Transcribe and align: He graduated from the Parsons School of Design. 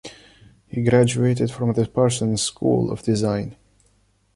He 0.65 0.81
graduated 0.81 1.51
from 1.51 1.73
the 1.73 1.85
Parsons 1.85 2.41
School 2.41 2.89
of 2.91 3.03
Design. 3.03 3.55